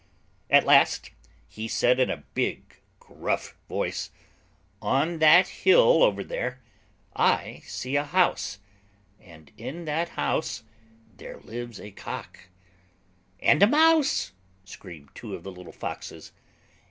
[0.49, 1.11] At last
[1.47, 4.09] he said in a big gruff voice:
[4.81, 6.59] "On that hill over there
[7.15, 8.57] I see a house.
[9.19, 10.63] And in that house
[11.17, 12.49] there lives a Cock."
[13.41, 14.31] "And a Mouse,"
[14.65, 16.31] screamed two of the little foxes.